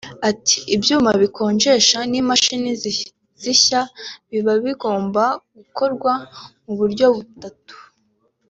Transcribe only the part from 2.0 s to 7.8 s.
n’imashini zisya biba bigomba gukorwa mu buryo butatu